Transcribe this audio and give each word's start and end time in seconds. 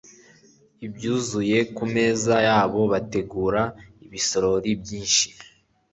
ibyuzuye 0.85 1.57
ku 1.75 1.83
meza 1.93 2.33
yabo. 2.47 2.79
Bategura 2.91 3.61
ibisorori 4.05 4.71
byinshi 4.81 5.23